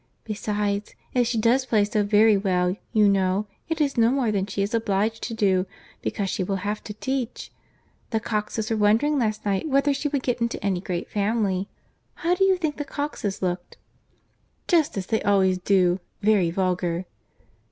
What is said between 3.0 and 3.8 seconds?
know, it